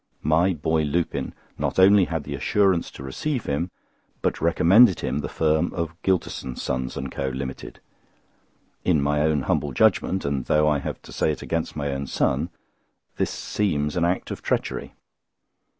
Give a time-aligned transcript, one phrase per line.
[0.23, 3.69] My boy Lupin not only had the assurance to receive him,
[4.23, 7.29] but recommended him the firm of Gylterson, Sons and Co.
[7.29, 7.79] Limited.
[8.83, 12.07] In my own humble judgment, and though I have to say it against my own
[12.07, 12.49] son,
[13.17, 14.95] this seems an act of treachery.